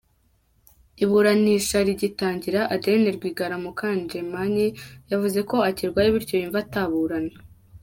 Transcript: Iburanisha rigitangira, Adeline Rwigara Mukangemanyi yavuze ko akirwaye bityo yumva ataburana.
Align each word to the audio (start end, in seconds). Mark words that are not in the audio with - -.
Iburanisha 1.03 1.77
rigitangira, 1.87 2.61
Adeline 2.75 3.09
Rwigara 3.17 3.55
Mukangemanyi 3.63 4.67
yavuze 5.11 5.39
ko 5.49 5.55
akirwaye 5.69 6.07
bityo 6.15 6.35
yumva 6.37 6.59
ataburana. 6.65 7.33